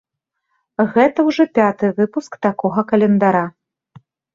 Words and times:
Гэта 0.95 1.27
ўжо 1.29 1.47
пяты 1.61 1.93
выпуск 2.03 2.31
такога 2.49 2.89
календара. 2.97 3.49